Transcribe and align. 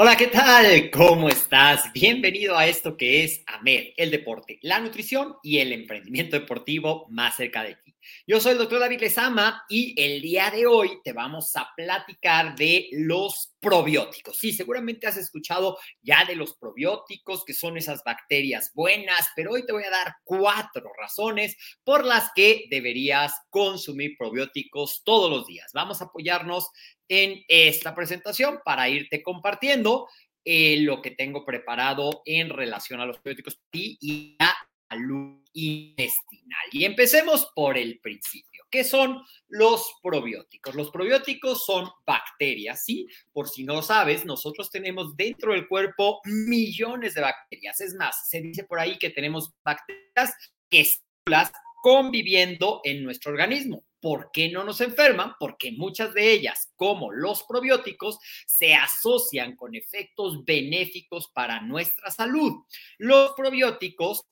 Hola, 0.00 0.16
¿qué 0.16 0.28
tal? 0.28 0.92
¿Cómo 0.92 1.28
estás? 1.28 1.92
Bienvenido 1.92 2.56
a 2.56 2.68
esto 2.68 2.96
que 2.96 3.24
es 3.24 3.42
AMED, 3.48 3.94
el 3.96 4.12
deporte, 4.12 4.60
la 4.62 4.78
nutrición 4.78 5.34
y 5.42 5.58
el 5.58 5.72
emprendimiento 5.72 6.38
deportivo 6.38 7.06
más 7.08 7.34
cerca 7.34 7.64
de 7.64 7.74
ti. 7.74 7.87
Yo 8.26 8.40
soy 8.40 8.52
el 8.52 8.58
doctor 8.58 8.80
David 8.80 9.00
Lezama 9.00 9.64
y 9.68 9.94
el 10.00 10.20
día 10.20 10.50
de 10.50 10.66
hoy 10.66 11.00
te 11.02 11.12
vamos 11.12 11.54
a 11.56 11.68
platicar 11.76 12.54
de 12.56 12.88
los 12.92 13.54
probióticos. 13.60 14.36
Sí, 14.36 14.52
seguramente 14.52 15.06
has 15.06 15.16
escuchado 15.16 15.78
ya 16.02 16.24
de 16.24 16.36
los 16.36 16.56
probióticos, 16.56 17.44
que 17.44 17.54
son 17.54 17.76
esas 17.76 18.02
bacterias 18.04 18.72
buenas, 18.74 19.30
pero 19.34 19.52
hoy 19.52 19.66
te 19.66 19.72
voy 19.72 19.84
a 19.84 19.90
dar 19.90 20.14
cuatro 20.24 20.90
razones 20.98 21.56
por 21.84 22.04
las 22.04 22.30
que 22.34 22.66
deberías 22.70 23.32
consumir 23.50 24.16
probióticos 24.18 25.02
todos 25.04 25.30
los 25.30 25.46
días. 25.46 25.70
Vamos 25.72 26.00
a 26.00 26.06
apoyarnos 26.06 26.70
en 27.08 27.42
esta 27.48 27.94
presentación 27.94 28.60
para 28.64 28.88
irte 28.88 29.22
compartiendo 29.22 30.08
eh, 30.50 30.80
lo 30.80 31.02
que 31.02 31.10
tengo 31.10 31.44
preparado 31.44 32.22
en 32.24 32.48
relación 32.48 33.00
a 33.00 33.06
los 33.06 33.18
probióticos 33.18 33.60
y 33.70 34.36
a 34.38 34.54
salud 34.88 35.42
intestinal. 35.52 36.64
Y 36.72 36.84
empecemos 36.84 37.50
por 37.54 37.76
el 37.76 37.98
principio. 38.00 38.64
¿Qué 38.70 38.84
son 38.84 39.22
los 39.48 39.94
probióticos? 40.02 40.74
Los 40.74 40.90
probióticos 40.90 41.64
son 41.64 41.88
bacterias, 42.06 42.84
¿sí? 42.84 43.06
Por 43.32 43.48
si 43.48 43.64
no 43.64 43.80
sabes, 43.82 44.24
nosotros 44.24 44.70
tenemos 44.70 45.16
dentro 45.16 45.52
del 45.52 45.66
cuerpo 45.66 46.20
millones 46.24 47.14
de 47.14 47.22
bacterias. 47.22 47.80
Es 47.80 47.94
más, 47.94 48.28
se 48.28 48.42
dice 48.42 48.64
por 48.64 48.78
ahí 48.78 48.98
que 48.98 49.10
tenemos 49.10 49.52
bacterias 49.64 50.34
que 50.68 50.84
células 50.84 51.50
conviviendo 51.82 52.80
en 52.84 53.02
nuestro 53.02 53.32
organismo. 53.32 53.84
¿Por 54.00 54.30
qué 54.32 54.50
no 54.50 54.62
nos 54.62 54.80
enferman? 54.80 55.34
Porque 55.40 55.72
muchas 55.72 56.14
de 56.14 56.30
ellas, 56.30 56.70
como 56.76 57.10
los 57.10 57.42
probióticos, 57.44 58.18
se 58.46 58.74
asocian 58.74 59.56
con 59.56 59.74
efectos 59.74 60.44
benéficos 60.44 61.28
para 61.34 61.60
nuestra 61.62 62.10
salud. 62.10 62.62
Los 62.98 63.32
probióticos 63.32 64.26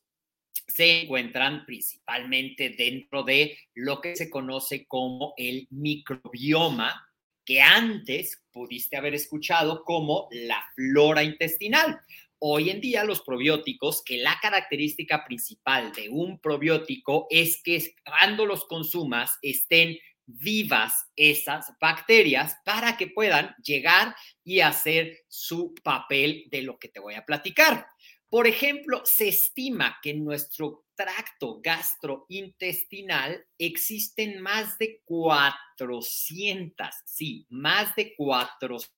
se 0.67 1.03
encuentran 1.03 1.65
principalmente 1.67 2.71
dentro 2.71 3.23
de 3.23 3.59
lo 3.75 4.01
que 4.01 4.17
se 4.17 4.31
conoce 4.31 4.87
como 4.87 5.35
el 5.37 5.67
microbioma, 5.71 7.09
que 7.45 7.61
antes 7.63 8.43
pudiste 8.51 8.97
haber 8.97 9.15
escuchado 9.15 9.85
como 9.85 10.29
la 10.31 10.63
flora 10.75 11.23
intestinal. 11.23 12.01
Hoy 12.39 12.71
en 12.71 12.81
día 12.81 13.05
los 13.05 13.23
probióticos, 13.23 14.03
que 14.05 14.19
la 14.19 14.39
característica 14.43 15.25
principal 15.25 15.93
de 15.93 16.09
un 16.09 16.39
probiótico 16.39 17.27
es 17.31 17.63
que 17.63 17.95
cuando 18.05 18.45
los 18.45 18.67
consumas 18.67 19.39
estén 19.43 19.97
vivas 20.27 21.07
esas 21.15 21.73
bacterias 21.81 22.59
para 22.65 22.97
que 22.97 23.07
puedan 23.07 23.55
llegar 23.63 24.15
y 24.45 24.61
hacer 24.61 25.25
su 25.29 25.75
papel 25.83 26.45
de 26.51 26.63
lo 26.63 26.79
que 26.79 26.89
te 26.89 27.01
voy 27.01 27.15
a 27.15 27.25
platicar. 27.25 27.87
Por 28.29 28.47
ejemplo, 28.49 29.03
se 29.05 29.29
estima 29.29 29.99
que 30.03 30.11
en 30.11 30.25
nuestro 30.25 30.85
tracto 30.97 31.61
gastrointestinal 31.63 33.47
existen 33.57 34.41
más 34.41 34.77
de 34.79 35.01
400, 35.05 36.89
sí, 37.05 37.47
más 37.51 37.95
de 37.95 38.15
400 38.17 38.91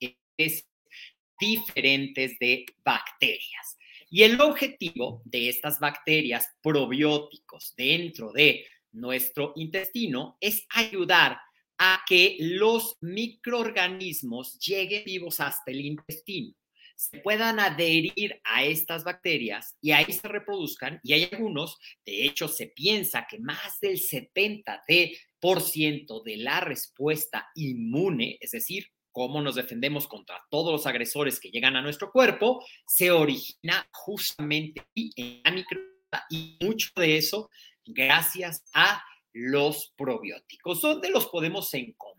especies 0.00 0.68
diferentes 1.38 2.38
de 2.38 2.64
bacterias. 2.84 3.76
Y 4.08 4.22
el 4.22 4.40
objetivo 4.40 5.22
de 5.24 5.48
estas 5.48 5.80
bacterias 5.80 6.46
probióticos 6.62 7.74
dentro 7.76 8.32
de 8.32 8.64
nuestro 8.92 9.52
intestino 9.56 10.36
es 10.40 10.66
ayudar 10.70 11.38
a 11.78 12.02
que 12.06 12.36
los 12.38 12.96
microorganismos 13.00 14.58
lleguen 14.60 15.04
vivos 15.04 15.40
hasta 15.40 15.70
el 15.72 15.80
intestino 15.80 16.54
se 16.96 17.18
puedan 17.18 17.60
adherir 17.60 18.40
a 18.44 18.64
estas 18.64 19.04
bacterias 19.04 19.76
y 19.80 19.92
ahí 19.92 20.12
se 20.12 20.28
reproduzcan. 20.28 21.00
Y 21.02 21.12
hay 21.12 21.28
algunos, 21.32 21.78
de 22.04 22.24
hecho, 22.24 22.48
se 22.48 22.68
piensa 22.68 23.26
que 23.28 23.38
más 23.38 23.80
del 23.80 23.98
70% 23.98 24.80
de, 24.88 25.16
de 26.24 26.36
la 26.38 26.60
respuesta 26.60 27.48
inmune, 27.54 28.38
es 28.40 28.52
decir, 28.52 28.86
cómo 29.12 29.42
nos 29.42 29.54
defendemos 29.54 30.08
contra 30.08 30.42
todos 30.50 30.72
los 30.72 30.86
agresores 30.86 31.38
que 31.38 31.50
llegan 31.50 31.76
a 31.76 31.82
nuestro 31.82 32.10
cuerpo, 32.10 32.64
se 32.86 33.10
origina 33.10 33.86
justamente 33.92 34.82
en 34.94 35.42
la 35.44 35.50
microbiota 35.50 36.24
y 36.30 36.56
mucho 36.60 36.90
de 36.96 37.18
eso 37.18 37.50
gracias 37.84 38.64
a 38.74 39.02
los 39.32 39.92
probióticos. 39.96 40.80
¿Dónde 40.80 41.10
los 41.10 41.26
podemos 41.26 41.72
encontrar 41.74 42.11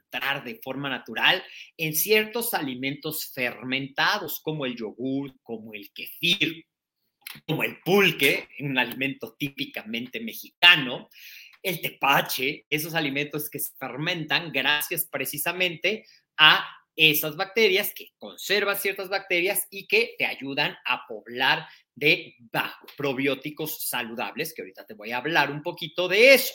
de 0.44 0.60
forma 0.64 0.90
natural? 0.90 1.44
En 1.78 1.96
ciertos 1.96 2.54
alimentos 2.54 3.32
fermentados, 3.34 4.40
como 4.42 4.66
el 4.66 4.76
yogur, 4.76 5.34
como 5.42 5.74
el 5.74 5.92
kefir, 5.92 6.66
como 7.48 7.64
el 7.64 7.80
pulque, 7.82 8.48
un 8.60 8.78
alimento 8.78 9.36
típicamente 9.38 10.20
mexicano, 10.20 11.10
el 11.62 11.82
tepache, 11.82 12.66
esos 12.70 12.94
alimentos 12.94 13.50
que 13.50 13.60
se 13.60 13.74
fermentan 13.78 14.52
gracias 14.52 15.06
precisamente 15.06 16.06
a 16.38 16.68
esas 16.96 17.36
bacterias, 17.36 17.92
que 17.96 18.12
conservan 18.18 18.78
ciertas 18.78 19.10
bacterias 19.10 19.68
y 19.72 19.88
que 19.88 20.16
te 20.18 20.26
ayudan 20.26 20.76
a 20.86 21.08
poblar 21.08 21.68
de 21.96 22.36
probióticos 22.98 23.88
saludables, 23.88 24.54
que 24.54 24.62
ahorita 24.62 24.86
te 24.86 24.94
voy 24.94 25.12
a 25.12 25.18
hablar 25.18 25.52
un 25.52 25.64
poquito 25.64 26.08
de 26.08 26.36
eso. 26.36 26.54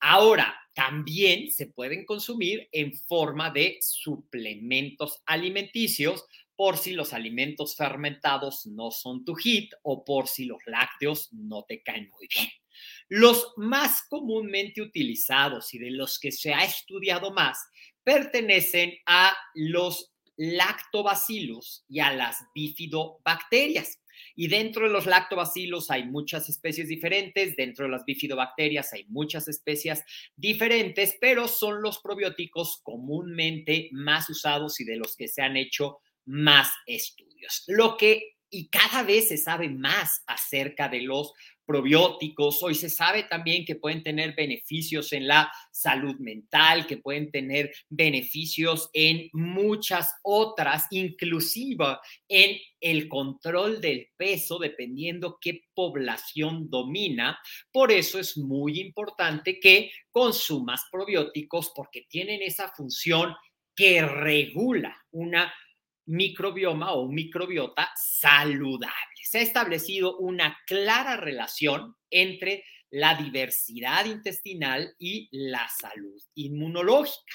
Ahora, 0.00 0.56
también 0.74 1.50
se 1.50 1.66
pueden 1.66 2.04
consumir 2.04 2.68
en 2.72 2.94
forma 2.94 3.50
de 3.50 3.78
suplementos 3.80 5.22
alimenticios 5.26 6.24
por 6.56 6.76
si 6.76 6.92
los 6.92 7.12
alimentos 7.12 7.76
fermentados 7.76 8.66
no 8.66 8.90
son 8.90 9.24
tu 9.24 9.34
hit 9.34 9.72
o 9.82 10.04
por 10.04 10.28
si 10.28 10.44
los 10.44 10.58
lácteos 10.66 11.32
no 11.32 11.64
te 11.64 11.82
caen 11.82 12.10
muy 12.10 12.28
bien. 12.34 12.48
Los 13.08 13.52
más 13.56 14.02
comúnmente 14.08 14.80
utilizados 14.80 15.74
y 15.74 15.78
de 15.78 15.90
los 15.90 16.18
que 16.18 16.32
se 16.32 16.54
ha 16.54 16.64
estudiado 16.64 17.32
más 17.32 17.58
pertenecen 18.02 18.94
a 19.06 19.36
los 19.54 20.12
lactobacillus 20.40 21.84
y 21.86 22.00
a 22.00 22.14
las 22.14 22.38
bifidobacterias. 22.54 24.00
Y 24.34 24.48
dentro 24.48 24.86
de 24.86 24.92
los 24.92 25.04
lactobacillus 25.04 25.90
hay 25.90 26.04
muchas 26.04 26.48
especies 26.48 26.88
diferentes, 26.88 27.56
dentro 27.56 27.84
de 27.84 27.90
las 27.90 28.06
bifidobacterias 28.06 28.90
hay 28.94 29.04
muchas 29.08 29.48
especies 29.48 30.02
diferentes, 30.36 31.16
pero 31.20 31.46
son 31.46 31.82
los 31.82 31.98
probióticos 32.00 32.80
comúnmente 32.82 33.90
más 33.92 34.30
usados 34.30 34.80
y 34.80 34.84
de 34.84 34.96
los 34.96 35.14
que 35.14 35.28
se 35.28 35.42
han 35.42 35.58
hecho 35.58 35.98
más 36.24 36.70
estudios. 36.86 37.64
Lo 37.66 37.98
que 37.98 38.36
y 38.50 38.68
cada 38.68 39.04
vez 39.04 39.28
se 39.28 39.36
sabe 39.36 39.68
más 39.68 40.22
acerca 40.26 40.88
de 40.88 41.02
los 41.02 41.32
probióticos. 41.70 42.64
Hoy 42.64 42.74
se 42.74 42.90
sabe 42.90 43.22
también 43.22 43.64
que 43.64 43.76
pueden 43.76 44.02
tener 44.02 44.34
beneficios 44.34 45.12
en 45.12 45.28
la 45.28 45.52
salud 45.70 46.16
mental, 46.18 46.84
que 46.84 46.96
pueden 46.96 47.30
tener 47.30 47.70
beneficios 47.88 48.90
en 48.92 49.30
muchas 49.32 50.12
otras, 50.24 50.88
inclusive 50.90 51.98
en 52.28 52.56
el 52.80 53.08
control 53.08 53.80
del 53.80 54.08
peso, 54.16 54.58
dependiendo 54.58 55.38
qué 55.40 55.60
población 55.72 56.68
domina. 56.68 57.38
Por 57.70 57.92
eso 57.92 58.18
es 58.18 58.36
muy 58.36 58.80
importante 58.80 59.60
que 59.60 59.92
consumas 60.10 60.82
probióticos 60.90 61.70
porque 61.72 62.04
tienen 62.08 62.42
esa 62.42 62.72
función 62.76 63.32
que 63.76 64.02
regula 64.02 64.96
una 65.12 65.54
microbioma 66.10 66.92
o 66.92 67.08
microbiota 67.08 67.90
saludable. 67.94 68.94
Se 69.22 69.38
ha 69.38 69.42
establecido 69.42 70.18
una 70.18 70.58
clara 70.66 71.16
relación 71.16 71.94
entre 72.10 72.64
la 72.90 73.14
diversidad 73.14 74.04
intestinal 74.06 74.94
y 74.98 75.28
la 75.30 75.68
salud 75.68 76.20
inmunológica. 76.34 77.32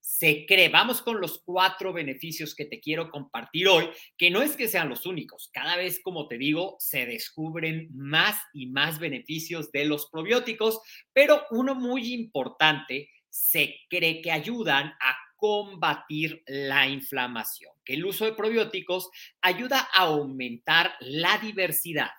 Se 0.00 0.44
cree, 0.46 0.68
vamos 0.68 1.02
con 1.02 1.20
los 1.20 1.40
cuatro 1.44 1.92
beneficios 1.92 2.54
que 2.54 2.64
te 2.64 2.80
quiero 2.80 3.10
compartir 3.10 3.68
hoy, 3.68 3.88
que 4.16 4.30
no 4.30 4.42
es 4.42 4.56
que 4.56 4.68
sean 4.68 4.88
los 4.88 5.06
únicos, 5.06 5.50
cada 5.52 5.76
vez, 5.76 6.00
como 6.00 6.26
te 6.26 6.38
digo, 6.38 6.76
se 6.78 7.06
descubren 7.06 7.88
más 7.92 8.40
y 8.52 8.66
más 8.66 8.98
beneficios 8.98 9.70
de 9.72 9.84
los 9.84 10.08
probióticos, 10.10 10.80
pero 11.12 11.44
uno 11.50 11.74
muy 11.74 12.12
importante, 12.14 13.10
se 13.28 13.80
cree 13.90 14.22
que 14.22 14.32
ayudan 14.32 14.86
a 14.86 15.16
combatir 15.46 16.42
la 16.48 16.88
inflamación, 16.88 17.72
que 17.84 17.94
el 17.94 18.04
uso 18.04 18.24
de 18.24 18.32
probióticos 18.32 19.10
ayuda 19.40 19.88
a 19.94 20.02
aumentar 20.02 20.94
la 20.98 21.38
diversidad 21.38 22.10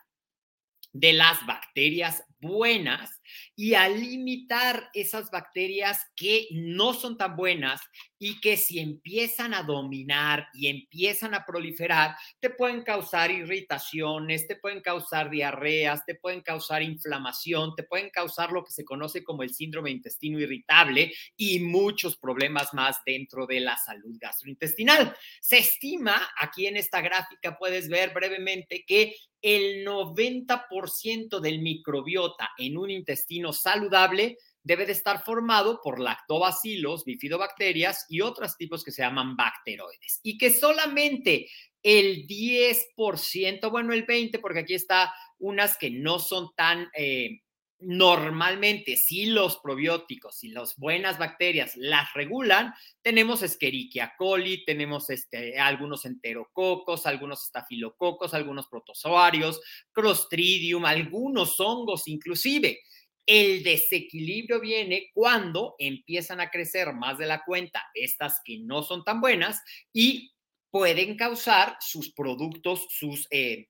de 0.93 1.11
las 1.11 1.45
bacterias 1.45 2.23
buenas 2.39 3.16
y 3.55 3.73
a 3.73 3.89
limitar 3.89 4.89
esas 4.93 5.29
bacterias 5.31 5.99
que 6.15 6.47
no 6.51 6.93
son 6.93 7.17
tan 7.17 7.35
buenas 7.35 7.81
y 8.19 8.39
que 8.39 8.57
si 8.57 8.79
empiezan 8.79 9.53
a 9.53 9.63
dominar 9.63 10.47
y 10.53 10.67
empiezan 10.67 11.33
a 11.33 11.45
proliferar, 11.45 12.15
te 12.39 12.49
pueden 12.49 12.81
causar 12.83 13.31
irritaciones, 13.31 14.47
te 14.47 14.55
pueden 14.55 14.81
causar 14.81 15.29
diarreas, 15.29 16.03
te 16.05 16.15
pueden 16.15 16.41
causar 16.41 16.81
inflamación, 16.81 17.75
te 17.75 17.83
pueden 17.83 18.09
causar 18.09 18.51
lo 18.51 18.63
que 18.63 18.71
se 18.71 18.85
conoce 18.85 19.23
como 19.23 19.43
el 19.43 19.53
síndrome 19.53 19.91
intestino 19.91 20.39
irritable 20.39 21.13
y 21.35 21.59
muchos 21.59 22.17
problemas 22.17 22.73
más 22.73 22.97
dentro 23.05 23.45
de 23.45 23.59
la 23.59 23.77
salud 23.77 24.17
gastrointestinal. 24.19 25.15
Se 25.39 25.59
estima, 25.59 26.19
aquí 26.39 26.65
en 26.67 26.77
esta 26.77 27.01
gráfica 27.01 27.57
puedes 27.57 27.87
ver 27.89 28.13
brevemente 28.13 28.83
que 28.85 29.15
el 29.41 29.85
90% 29.85 31.39
del 31.39 31.59
microbiota 31.59 32.49
en 32.57 32.77
un 32.77 32.89
intestino 32.89 33.16
saludable 33.53 34.37
debe 34.67 34.85
de 34.85 34.91
estar 34.91 35.23
formado 35.23 35.79
por 35.81 35.99
lactobacilos, 35.99 37.05
bifidobacterias 37.05 38.05
y 38.09 38.21
otros 38.21 38.57
tipos 38.57 38.83
que 38.83 38.91
se 38.91 39.01
llaman 39.01 39.35
bacteroides. 39.37 40.19
Y 40.23 40.37
que 40.37 40.51
solamente 40.51 41.49
el 41.81 42.27
10%, 42.27 43.71
bueno, 43.71 43.93
el 43.93 44.05
20%, 44.05 44.41
porque 44.41 44.59
aquí 44.59 44.73
está 44.73 45.13
unas 45.39 45.77
que 45.77 45.89
no 45.89 46.19
son 46.19 46.49
tan... 46.55 46.89
Eh, 46.95 47.41
normalmente, 47.79 48.97
si 48.97 49.27
los 49.27 49.57
probióticos 49.57 50.43
y 50.43 50.49
las 50.49 50.75
buenas 50.77 51.19
bacterias 51.19 51.75
las 51.75 52.11
regulan, 52.13 52.73
tenemos 53.01 53.43
Escherichia 53.43 54.15
coli, 54.17 54.65
tenemos 54.65 55.09
este, 55.11 55.59
algunos 55.59 56.05
enterococos, 56.05 57.05
algunos 57.05 57.45
estafilococos, 57.45 58.33
algunos 58.33 58.67
protozoarios, 58.67 59.61
Clostridium, 59.91 60.85
algunos 60.85 61.59
hongos 61.59 62.07
inclusive. 62.07 62.79
El 63.27 63.61
desequilibrio 63.61 64.61
viene 64.61 65.11
cuando 65.13 65.75
empiezan 65.77 66.39
a 66.39 66.49
crecer 66.49 66.93
más 66.93 67.17
de 67.17 67.27
la 67.27 67.43
cuenta 67.43 67.83
estas 67.93 68.41
que 68.43 68.57
no 68.59 68.81
son 68.81 69.03
tan 69.03 69.21
buenas 69.21 69.61
y 69.93 70.31
pueden 70.71 71.17
causar 71.17 71.77
sus 71.81 72.13
productos, 72.13 72.87
sus 72.89 73.27
eh, 73.29 73.67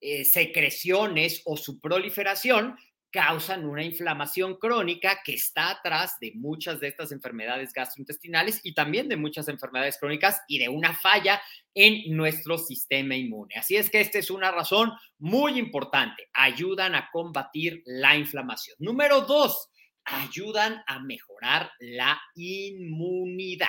eh, 0.00 0.24
secreciones 0.24 1.42
o 1.44 1.56
su 1.56 1.80
proliferación 1.80 2.76
causan 3.10 3.64
una 3.64 3.82
inflamación 3.82 4.56
crónica 4.56 5.20
que 5.24 5.34
está 5.34 5.70
atrás 5.70 6.16
de 6.20 6.32
muchas 6.34 6.80
de 6.80 6.88
estas 6.88 7.12
enfermedades 7.12 7.72
gastrointestinales 7.72 8.60
y 8.62 8.72
también 8.72 9.08
de 9.08 9.16
muchas 9.16 9.48
enfermedades 9.48 9.98
crónicas 9.98 10.40
y 10.48 10.58
de 10.58 10.68
una 10.68 10.94
falla 10.94 11.42
en 11.74 12.16
nuestro 12.16 12.58
sistema 12.58 13.16
inmune. 13.16 13.54
Así 13.56 13.76
es 13.76 13.90
que 13.90 14.00
esta 14.00 14.18
es 14.18 14.30
una 14.30 14.50
razón 14.50 14.92
muy 15.18 15.58
importante. 15.58 16.28
Ayudan 16.32 16.94
a 16.94 17.10
combatir 17.12 17.82
la 17.84 18.16
inflamación. 18.16 18.76
Número 18.78 19.22
dos, 19.22 19.70
ayudan 20.04 20.82
a 20.86 20.98
mejorar 21.00 21.70
la 21.78 22.20
inmunidad. 22.34 23.68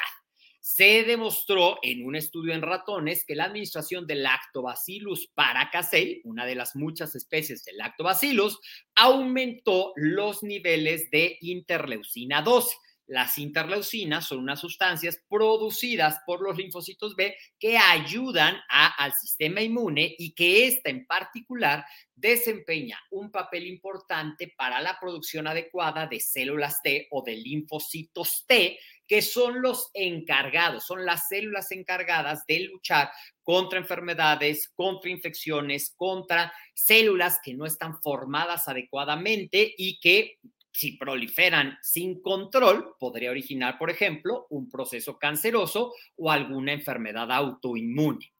Se 0.61 1.03
demostró 1.03 1.79
en 1.81 2.05
un 2.05 2.15
estudio 2.15 2.53
en 2.53 2.61
ratones 2.61 3.25
que 3.25 3.33
la 3.35 3.45
administración 3.45 4.05
de 4.05 4.13
Lactobacillus 4.13 5.27
paracasei, 5.33 6.21
una 6.23 6.45
de 6.45 6.53
las 6.53 6.75
muchas 6.75 7.15
especies 7.15 7.63
de 7.65 7.73
Lactobacillus, 7.73 8.59
aumentó 8.95 9.91
los 9.95 10.43
niveles 10.43 11.09
de 11.09 11.39
interleucina 11.41 12.43
12. 12.43 12.75
Las 13.07 13.39
interleucinas 13.39 14.27
son 14.27 14.37
unas 14.37 14.59
sustancias 14.61 15.19
producidas 15.27 16.19
por 16.25 16.41
los 16.41 16.55
linfocitos 16.55 17.15
B 17.15 17.35
que 17.59 17.77
ayudan 17.77 18.55
al 18.69 19.13
sistema 19.13 19.61
inmune 19.61 20.15
y 20.17 20.33
que 20.33 20.67
esta 20.67 20.91
en 20.91 21.05
particular 21.05 21.83
desempeña 22.15 22.97
un 23.09 23.29
papel 23.29 23.67
importante 23.67 24.53
para 24.55 24.79
la 24.79 24.97
producción 24.97 25.47
adecuada 25.47 26.07
de 26.07 26.19
células 26.19 26.81
T 26.83 27.07
o 27.11 27.21
de 27.21 27.35
linfocitos 27.35 28.45
T 28.47 28.79
que 29.11 29.21
son 29.21 29.61
los 29.61 29.91
encargados, 29.93 30.85
son 30.85 31.05
las 31.05 31.27
células 31.27 31.69
encargadas 31.71 32.45
de 32.47 32.61
luchar 32.61 33.11
contra 33.43 33.77
enfermedades, 33.77 34.71
contra 34.73 35.11
infecciones, 35.11 35.93
contra 35.97 36.53
células 36.73 37.37
que 37.43 37.53
no 37.53 37.65
están 37.65 38.01
formadas 38.01 38.69
adecuadamente 38.69 39.69
y 39.77 39.99
que 39.99 40.37
si 40.71 40.93
proliferan 40.93 41.77
sin 41.81 42.21
control, 42.21 42.95
podría 42.97 43.31
originar, 43.31 43.77
por 43.77 43.89
ejemplo, 43.89 44.47
un 44.49 44.69
proceso 44.69 45.19
canceroso 45.19 45.93
o 46.15 46.31
alguna 46.31 46.71
enfermedad 46.71 47.29
autoinmune. 47.33 48.31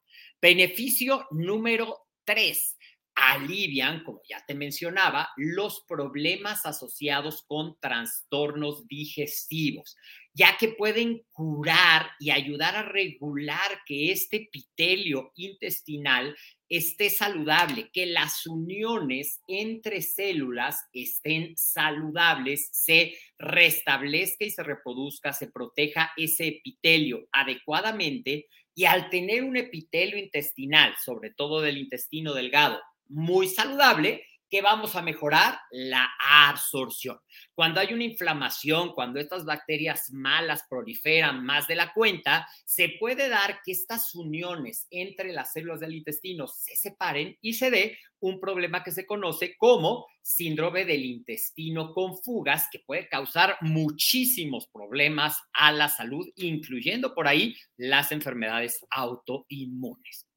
Beneficio 0.41 1.27
número 1.31 2.07
tres, 2.23 2.77
alivian, 3.13 4.05
como 4.05 4.21
ya 4.23 4.41
te 4.45 4.55
mencionaba, 4.55 5.31
los 5.35 5.83
problemas 5.85 6.65
asociados 6.65 7.43
con 7.45 7.77
trastornos 7.81 8.87
digestivos 8.87 9.97
ya 10.33 10.57
que 10.57 10.69
pueden 10.69 11.23
curar 11.31 12.11
y 12.19 12.31
ayudar 12.31 12.75
a 12.75 12.83
regular 12.83 13.81
que 13.85 14.11
este 14.11 14.37
epitelio 14.37 15.31
intestinal 15.35 16.35
esté 16.69 17.09
saludable, 17.09 17.89
que 17.91 18.05
las 18.05 18.47
uniones 18.47 19.41
entre 19.47 20.01
células 20.01 20.77
estén 20.93 21.57
saludables, 21.57 22.69
se 22.71 23.13
restablezca 23.37 24.45
y 24.45 24.51
se 24.51 24.63
reproduzca, 24.63 25.33
se 25.33 25.51
proteja 25.51 26.13
ese 26.15 26.47
epitelio 26.47 27.27
adecuadamente 27.33 28.47
y 28.73 28.85
al 28.85 29.09
tener 29.09 29.43
un 29.43 29.57
epitelio 29.57 30.17
intestinal, 30.17 30.95
sobre 31.03 31.31
todo 31.31 31.59
del 31.59 31.77
intestino 31.77 32.33
delgado, 32.33 32.79
muy 33.09 33.47
saludable, 33.49 34.25
que 34.51 34.61
vamos 34.61 34.97
a 34.97 35.01
mejorar 35.01 35.57
la 35.71 36.09
absorción. 36.19 37.17
Cuando 37.55 37.79
hay 37.79 37.93
una 37.93 38.03
inflamación, 38.03 38.91
cuando 38.91 39.19
estas 39.21 39.45
bacterias 39.45 40.11
malas 40.11 40.65
proliferan 40.69 41.45
más 41.45 41.69
de 41.69 41.75
la 41.75 41.93
cuenta, 41.93 42.47
se 42.65 42.89
puede 42.99 43.29
dar 43.29 43.61
que 43.63 43.71
estas 43.71 44.13
uniones 44.13 44.87
entre 44.91 45.31
las 45.31 45.53
células 45.53 45.79
del 45.79 45.95
intestino 45.95 46.47
se 46.49 46.75
separen 46.75 47.37
y 47.41 47.53
se 47.53 47.71
dé 47.71 47.97
un 48.19 48.41
problema 48.41 48.83
que 48.83 48.91
se 48.91 49.05
conoce 49.05 49.55
como 49.57 50.05
síndrome 50.21 50.83
del 50.83 51.05
intestino 51.05 51.93
con 51.93 52.17
fugas, 52.21 52.67
que 52.71 52.79
puede 52.79 53.07
causar 53.07 53.57
muchísimos 53.61 54.67
problemas 54.67 55.41
a 55.53 55.71
la 55.71 55.87
salud, 55.87 56.27
incluyendo 56.35 57.15
por 57.15 57.27
ahí 57.27 57.55
las 57.77 58.11
enfermedades 58.11 58.85
autoinmunes. 58.91 60.27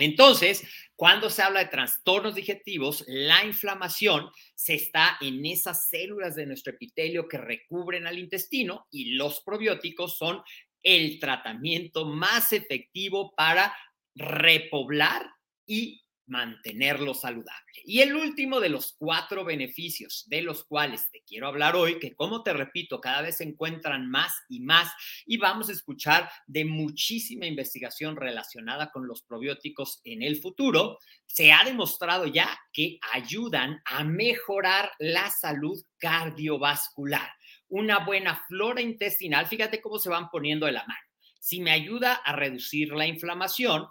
Entonces, 0.00 0.64
cuando 0.96 1.30
se 1.30 1.42
habla 1.42 1.60
de 1.60 1.70
trastornos 1.70 2.34
digestivos, 2.34 3.04
la 3.06 3.44
inflamación 3.44 4.30
se 4.54 4.74
está 4.74 5.16
en 5.20 5.44
esas 5.46 5.88
células 5.88 6.34
de 6.34 6.46
nuestro 6.46 6.72
epitelio 6.72 7.28
que 7.28 7.38
recubren 7.38 8.06
al 8.06 8.18
intestino 8.18 8.86
y 8.90 9.14
los 9.14 9.40
probióticos 9.42 10.16
son 10.16 10.42
el 10.82 11.18
tratamiento 11.18 12.06
más 12.06 12.52
efectivo 12.52 13.34
para 13.34 13.76
repoblar 14.14 15.30
y 15.66 16.02
mantenerlo 16.30 17.12
saludable. 17.12 17.82
Y 17.84 18.00
el 18.00 18.14
último 18.14 18.60
de 18.60 18.68
los 18.68 18.94
cuatro 18.96 19.44
beneficios 19.44 20.24
de 20.28 20.42
los 20.42 20.64
cuales 20.64 21.10
te 21.10 21.22
quiero 21.22 21.48
hablar 21.48 21.76
hoy, 21.76 21.98
que 21.98 22.14
como 22.14 22.42
te 22.42 22.52
repito, 22.52 23.00
cada 23.00 23.22
vez 23.22 23.38
se 23.38 23.44
encuentran 23.44 24.08
más 24.08 24.32
y 24.48 24.60
más 24.60 24.90
y 25.26 25.36
vamos 25.36 25.68
a 25.68 25.72
escuchar 25.72 26.30
de 26.46 26.64
muchísima 26.64 27.46
investigación 27.46 28.16
relacionada 28.16 28.90
con 28.90 29.06
los 29.06 29.22
probióticos 29.22 30.00
en 30.04 30.22
el 30.22 30.36
futuro, 30.36 30.98
se 31.26 31.52
ha 31.52 31.64
demostrado 31.64 32.26
ya 32.26 32.58
que 32.72 32.98
ayudan 33.12 33.82
a 33.84 34.04
mejorar 34.04 34.92
la 34.98 35.30
salud 35.30 35.78
cardiovascular. 35.98 37.28
Una 37.68 38.04
buena 38.04 38.36
flora 38.48 38.80
intestinal, 38.80 39.46
fíjate 39.46 39.80
cómo 39.80 39.98
se 39.98 40.08
van 40.08 40.30
poniendo 40.30 40.66
de 40.66 40.72
la 40.72 40.84
mano. 40.86 41.00
Si 41.40 41.60
me 41.60 41.70
ayuda 41.70 42.14
a 42.14 42.36
reducir 42.36 42.92
la 42.92 43.06
inflamación, 43.06 43.86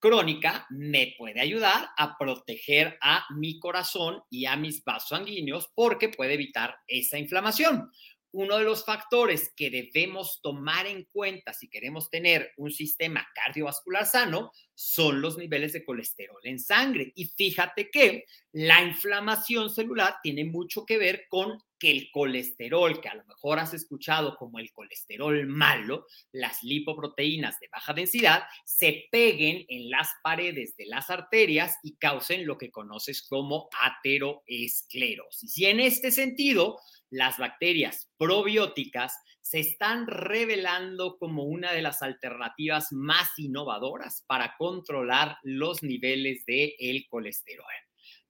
crónica 0.00 0.66
me 0.70 1.14
puede 1.16 1.40
ayudar 1.40 1.90
a 1.96 2.16
proteger 2.18 2.98
a 3.00 3.24
mi 3.36 3.60
corazón 3.60 4.22
y 4.30 4.46
a 4.46 4.56
mis 4.56 4.82
vasos 4.82 5.10
sanguíneos 5.10 5.70
porque 5.74 6.08
puede 6.08 6.34
evitar 6.34 6.76
esa 6.88 7.18
inflamación. 7.18 7.90
Uno 8.32 8.58
de 8.58 8.64
los 8.64 8.84
factores 8.84 9.52
que 9.56 9.70
debemos 9.70 10.40
tomar 10.40 10.86
en 10.86 11.04
cuenta 11.12 11.52
si 11.52 11.68
queremos 11.68 12.10
tener 12.10 12.52
un 12.56 12.70
sistema 12.70 13.26
cardiovascular 13.34 14.06
sano 14.06 14.52
son 14.72 15.20
los 15.20 15.36
niveles 15.36 15.72
de 15.72 15.84
colesterol 15.84 16.40
en 16.44 16.60
sangre. 16.60 17.12
Y 17.16 17.26
fíjate 17.26 17.90
que 17.90 18.26
la 18.52 18.82
inflamación 18.82 19.68
celular 19.68 20.16
tiene 20.22 20.44
mucho 20.44 20.86
que 20.86 20.96
ver 20.96 21.24
con 21.28 21.58
que 21.80 21.90
el 21.90 22.10
colesterol, 22.12 23.00
que 23.00 23.08
a 23.08 23.14
lo 23.14 23.24
mejor 23.24 23.58
has 23.58 23.74
escuchado 23.74 24.36
como 24.36 24.60
el 24.60 24.70
colesterol 24.72 25.46
malo, 25.46 26.06
las 26.30 26.62
lipoproteínas 26.62 27.58
de 27.58 27.68
baja 27.72 27.94
densidad, 27.94 28.44
se 28.64 29.08
peguen 29.10 29.64
en 29.68 29.90
las 29.90 30.10
paredes 30.22 30.76
de 30.76 30.86
las 30.86 31.10
arterias 31.10 31.78
y 31.82 31.96
causen 31.96 32.46
lo 32.46 32.58
que 32.58 32.70
conoces 32.70 33.26
como 33.26 33.68
ateroesclerosis. 33.80 35.58
Y 35.58 35.64
en 35.64 35.80
este 35.80 36.12
sentido, 36.12 36.78
las 37.08 37.38
bacterias 37.38 38.08
probióticas 38.18 39.16
se 39.40 39.60
están 39.60 40.06
revelando 40.06 41.16
como 41.18 41.44
una 41.44 41.72
de 41.72 41.82
las 41.82 42.02
alternativas 42.02 42.92
más 42.92 43.30
innovadoras 43.38 44.22
para 44.28 44.54
controlar 44.58 45.38
los 45.42 45.82
niveles 45.82 46.44
de 46.44 46.76
el 46.78 47.08
colesterol. 47.08 47.66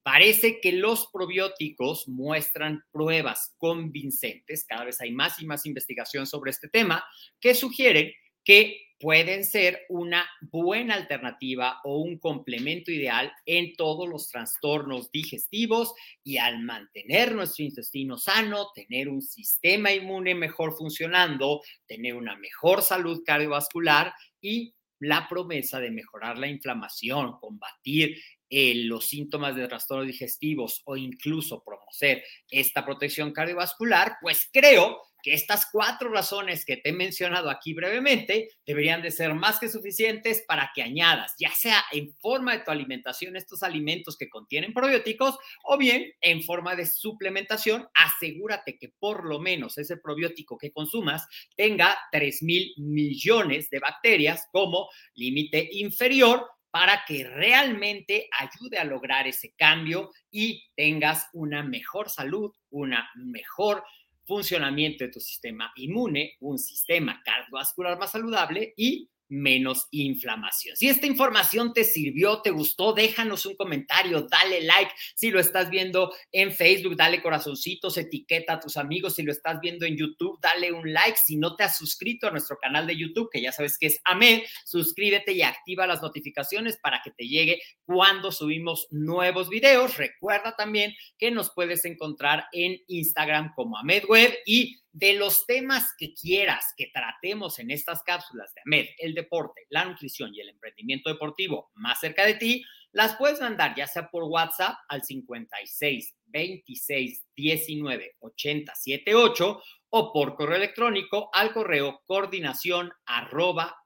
Parece 0.03 0.61
que 0.61 0.73
los 0.73 1.09
probióticos 1.13 2.09
muestran 2.09 2.83
pruebas 2.91 3.55
convincentes, 3.59 4.65
cada 4.67 4.85
vez 4.85 5.01
hay 5.01 5.13
más 5.13 5.41
y 5.41 5.47
más 5.47 5.67
investigación 5.67 6.27
sobre 6.27 6.51
este 6.51 6.69
tema, 6.69 7.05
que 7.41 7.55
sugieren 7.55 8.13
que 8.45 8.79
pueden 9.01 9.45
ser 9.45 9.81
una 9.89 10.29
buena 10.43 10.95
alternativa 10.95 11.81
o 11.85 11.99
un 12.01 12.19
complemento 12.19 12.93
ideal 12.93 13.33
en 13.47 13.75
todos 13.75 14.07
los 14.09 14.29
trastornos 14.29 15.11
digestivos 15.11 15.95
y 16.23 16.37
al 16.37 16.63
mantener 16.63 17.35
nuestro 17.35 17.65
intestino 17.65 18.19
sano, 18.19 18.69
tener 18.75 19.09
un 19.09 19.23
sistema 19.23 19.91
inmune 19.93 20.35
mejor 20.35 20.77
funcionando, 20.77 21.63
tener 21.87 22.15
una 22.15 22.37
mejor 22.37 22.83
salud 22.83 23.23
cardiovascular 23.25 24.13
y 24.43 24.75
la 25.01 25.27
promesa 25.29 25.81
de 25.81 25.91
mejorar 25.91 26.39
la 26.39 26.47
inflamación, 26.47 27.39
combatir 27.41 28.17
eh, 28.49 28.75
los 28.85 29.07
síntomas 29.07 29.57
de 29.57 29.67
trastornos 29.67 30.07
digestivos 30.07 30.83
o 30.85 30.97
incluso 30.97 31.63
promover 31.65 32.23
esta 32.51 32.85
protección 32.85 33.33
cardiovascular, 33.33 34.17
pues 34.21 34.49
creo 34.53 35.01
que 35.23 35.35
estas 35.35 35.67
cuatro 35.71 36.11
razones 36.11 36.65
que 36.65 36.77
te 36.77 36.91
he 36.91 36.93
mencionado 36.93 37.51
aquí 37.51 37.75
brevemente 37.75 38.51
deberían 38.67 39.03
de 39.03 39.11
ser 39.11 39.35
más 39.35 39.59
que 39.59 39.69
suficientes 39.69 40.43
para 40.47 40.71
que 40.75 40.83
añadas, 40.83 41.35
ya 41.39 41.51
sea 41.51 41.85
en 41.93 42.15
forma 42.15 42.53
de 42.53 42.65
tu 42.65 42.71
alimentación, 42.71 43.37
estos 43.37 43.63
alimentos 43.63 44.17
que 44.17 44.29
contienen 44.29 44.73
probióticos, 44.73 45.39
o 45.65 45.77
bien 45.77 46.13
en 46.21 46.43
forma 46.43 46.77
de 46.77 46.87
suplementación, 46.87 47.89
asegúrate 47.95 48.79
que 48.79 48.89
por 48.99 49.25
lo 49.25 49.39
menos 49.39 49.79
ese 49.79 49.97
probiótico 49.97 50.59
que 50.59 50.73
consumas 50.73 51.27
tenga 51.57 51.99
3 52.13 52.43
mil 52.43 52.73
millones 52.77 53.71
de 53.71 53.79
bacterias 53.79 54.47
como 54.53 54.89
límite 55.15 55.69
inferior 55.73 56.47
para 56.71 57.05
que 57.07 57.25
realmente 57.25 58.29
ayude 58.39 58.79
a 58.79 58.85
lograr 58.85 59.27
ese 59.27 59.53
cambio 59.57 60.11
y 60.31 60.65
tengas 60.77 61.29
una 61.33 61.63
mejor 61.63 62.11
salud, 62.11 62.53
una 62.71 63.11
mejor 63.17 63.83
funcionamiento 64.31 65.03
de 65.03 65.11
tu 65.11 65.19
sistema 65.19 65.73
inmune, 65.75 66.37
un 66.39 66.57
sistema 66.57 67.21
cardiovascular 67.25 67.99
más 67.99 68.13
saludable 68.13 68.73
y 68.77 69.11
menos 69.31 69.87
inflamación. 69.91 70.77
Si 70.77 70.89
esta 70.89 71.07
información 71.07 71.73
te 71.73 71.85
sirvió, 71.85 72.43
te 72.43 72.51
gustó, 72.51 72.93
déjanos 72.93 73.47
un 73.47 73.57
comentario, 73.57 74.23
dale 74.23 74.63
like. 74.63 74.93
Si 75.15 75.31
lo 75.31 75.41
estás 75.41 75.71
viendo 75.71 76.13
en 76.33 76.53
Facebook, 76.53 76.97
dale 76.97 77.23
corazoncitos, 77.23 77.97
etiqueta 77.97 78.55
a 78.55 78.61
tus 78.61 78.77
amigos. 78.77 79.15
Si 79.15 79.23
lo 79.23 79.33
estás 79.33 79.61
viendo 79.61 79.87
en 79.87 79.97
YouTube, 79.97 80.39
dale 80.43 80.73
un 80.73 80.93
like. 80.93 81.19
Si 81.25 81.37
no 81.37 81.57
te 81.57 81.65
has 81.65 81.77
suscrito 81.77 82.27
a 82.27 82.31
nuestro 82.31 82.59
canal 82.59 82.87
de 82.87 82.97
YouTube, 82.97 83.31
que 83.33 83.41
ya 83.41 83.53
sabes 83.53 83.79
que 83.79 83.87
es 83.87 84.01
AMED, 84.05 84.43
suscríbete 84.65 85.33
y 85.33 85.43
activa 85.43 85.87
las 85.87 86.03
notificaciones 86.03 86.79
para 86.79 87.01
que 87.03 87.11
te 87.11 87.27
llegue 87.27 87.61
cuando 87.85 88.33
subimos 88.33 88.89
nuevos 88.91 89.49
videos. 89.49 89.97
Recuerda 89.97 90.57
también 90.57 90.95
que 91.19 91.31
nos 91.31 91.51
puedes 91.51 91.85
encontrar 91.85 92.47
en 92.53 92.79
Instagram 92.89 93.53
como 93.55 93.79
AMEDWeb 93.79 94.39
y 94.47 94.80
de 94.93 95.15
los 95.15 95.47
temas 95.47 95.95
que 95.99 96.15
quieras 96.15 96.65
que 96.77 96.91
tratemos 96.93 97.59
en 97.59 97.71
estas 97.71 98.03
cápsulas 98.03 98.53
de 98.55 98.63
AMED, 98.67 98.87
el 98.99 99.15
deporte, 99.15 99.63
la 99.71 99.85
nutrición 99.85 100.35
y 100.35 100.41
el 100.41 100.49
emprendimiento 100.49 101.11
deportivo 101.11 101.71
más 101.75 102.01
cerca 102.01 102.27
de 102.27 102.35
ti, 102.35 102.65
las 102.93 103.17
puedes 103.17 103.41
mandar 103.41 103.75
ya 103.77 103.87
sea 103.87 104.11
por 104.11 104.25
WhatsApp 104.25 104.77
al 104.89 105.05
56 105.05 106.17
26 106.27 107.25
19 107.37 108.17
80 108.19 108.75
78 108.75 109.63
o 109.91 110.13
por 110.13 110.35
correo 110.35 110.57
electrónico 110.57 111.31
al 111.33 111.53
correo 111.53 112.03
coordinación 112.07 112.93
arroba. 113.07 113.77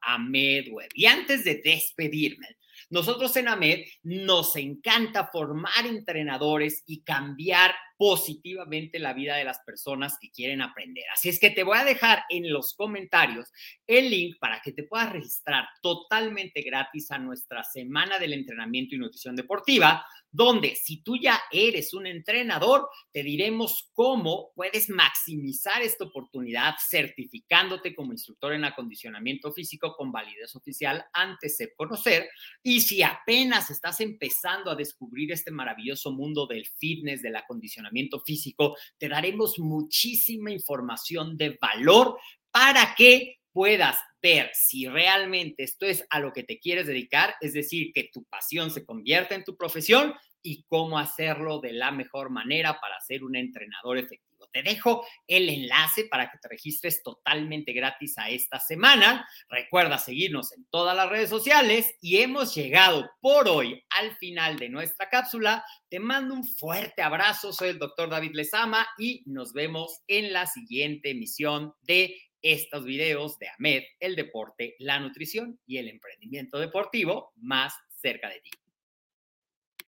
Y 0.94 1.06
antes 1.06 1.44
de 1.44 1.60
despedirme, 1.62 2.56
nosotros 2.90 3.36
en 3.36 3.48
AMED 3.48 3.84
nos 4.02 4.56
encanta 4.56 5.28
formar 5.32 5.86
entrenadores 5.86 6.82
y 6.86 7.02
cambiar 7.02 7.74
positivamente 8.04 8.98
la 8.98 9.14
vida 9.14 9.34
de 9.36 9.44
las 9.44 9.60
personas 9.60 10.18
que 10.20 10.30
quieren 10.30 10.60
aprender. 10.60 11.04
Así 11.10 11.30
es 11.30 11.40
que 11.40 11.48
te 11.48 11.62
voy 11.64 11.78
a 11.78 11.86
dejar 11.86 12.24
en 12.28 12.52
los 12.52 12.74
comentarios 12.74 13.50
el 13.86 14.10
link 14.10 14.36
para 14.38 14.60
que 14.60 14.72
te 14.72 14.82
puedas 14.82 15.10
registrar 15.10 15.64
totalmente 15.80 16.60
gratis 16.60 17.10
a 17.10 17.18
nuestra 17.18 17.64
semana 17.64 18.18
del 18.18 18.34
entrenamiento 18.34 18.94
y 18.94 18.98
nutrición 18.98 19.34
deportiva, 19.34 20.04
donde 20.30 20.74
si 20.74 21.02
tú 21.02 21.16
ya 21.16 21.40
eres 21.50 21.94
un 21.94 22.06
entrenador, 22.06 22.88
te 23.12 23.22
diremos 23.22 23.88
cómo 23.94 24.50
puedes 24.54 24.90
maximizar 24.90 25.80
esta 25.80 26.04
oportunidad 26.04 26.74
certificándote 26.86 27.94
como 27.94 28.12
instructor 28.12 28.52
en 28.52 28.64
acondicionamiento 28.64 29.52
físico 29.52 29.94
con 29.96 30.10
validez 30.10 30.56
oficial 30.56 31.06
antes 31.12 31.56
de 31.56 31.72
conocer. 31.74 32.28
Y 32.62 32.80
si 32.80 33.02
apenas 33.02 33.70
estás 33.70 34.00
empezando 34.00 34.72
a 34.72 34.74
descubrir 34.74 35.30
este 35.30 35.52
maravilloso 35.52 36.10
mundo 36.12 36.46
del 36.46 36.66
fitness, 36.66 37.22
del 37.22 37.36
acondicionamiento 37.36 37.93
físico, 38.24 38.76
te 38.98 39.08
daremos 39.08 39.58
muchísima 39.58 40.50
información 40.50 41.36
de 41.36 41.58
valor 41.60 42.18
para 42.50 42.94
que 42.96 43.36
puedas 43.52 43.96
ver 44.20 44.50
si 44.54 44.86
realmente 44.86 45.62
esto 45.62 45.86
es 45.86 46.04
a 46.10 46.18
lo 46.18 46.32
que 46.32 46.42
te 46.42 46.58
quieres 46.58 46.86
dedicar, 46.86 47.34
es 47.40 47.52
decir, 47.52 47.92
que 47.92 48.10
tu 48.12 48.24
pasión 48.24 48.70
se 48.70 48.84
convierta 48.84 49.34
en 49.34 49.44
tu 49.44 49.56
profesión 49.56 50.14
y 50.44 50.62
cómo 50.64 50.98
hacerlo 50.98 51.58
de 51.58 51.72
la 51.72 51.90
mejor 51.90 52.30
manera 52.30 52.78
para 52.78 53.00
ser 53.00 53.24
un 53.24 53.34
entrenador 53.34 53.96
efectivo. 53.98 54.46
Te 54.52 54.62
dejo 54.62 55.04
el 55.26 55.48
enlace 55.48 56.04
para 56.04 56.30
que 56.30 56.38
te 56.38 56.48
registres 56.48 57.02
totalmente 57.02 57.72
gratis 57.72 58.16
a 58.18 58.28
esta 58.28 58.60
semana. 58.60 59.26
Recuerda 59.48 59.98
seguirnos 59.98 60.52
en 60.52 60.66
todas 60.66 60.94
las 60.94 61.08
redes 61.08 61.30
sociales 61.30 61.96
y 62.00 62.18
hemos 62.18 62.54
llegado 62.54 63.10
por 63.20 63.48
hoy 63.48 63.82
al 63.98 64.14
final 64.16 64.58
de 64.58 64.68
nuestra 64.68 65.08
cápsula. 65.08 65.64
Te 65.88 65.98
mando 65.98 66.34
un 66.34 66.46
fuerte 66.46 67.02
abrazo. 67.02 67.52
Soy 67.52 67.70
el 67.70 67.78
doctor 67.78 68.10
David 68.10 68.34
Lezama 68.34 68.86
y 68.98 69.24
nos 69.26 69.54
vemos 69.54 70.02
en 70.06 70.32
la 70.32 70.46
siguiente 70.46 71.10
emisión 71.10 71.74
de 71.82 72.14
estos 72.42 72.84
videos 72.84 73.38
de 73.38 73.48
AMED, 73.48 73.82
el 73.98 74.14
deporte, 74.14 74.76
la 74.78 75.00
nutrición 75.00 75.58
y 75.66 75.78
el 75.78 75.88
emprendimiento 75.88 76.58
deportivo 76.58 77.32
más 77.36 77.74
cerca 77.88 78.28
de 78.28 78.40
ti. 78.40 78.50